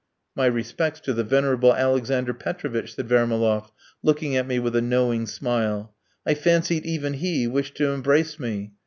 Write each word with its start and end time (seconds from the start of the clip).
"My 0.35 0.47
respects 0.47 0.99
to 1.01 1.13
the 1.13 1.23
venerable 1.23 1.75
Alexander 1.75 2.33
Petrovitch," 2.33 2.95
said 2.95 3.07
Vermaloff, 3.07 3.71
looking 4.01 4.35
at 4.35 4.47
me 4.47 4.57
with 4.57 4.75
a 4.75 4.81
knowing 4.81 5.27
smile. 5.27 5.93
I 6.25 6.33
fancied 6.33 6.87
even 6.87 7.13
he 7.13 7.45
wished 7.45 7.75
to 7.75 7.89
embrace 7.91 8.39
me. 8.39 8.71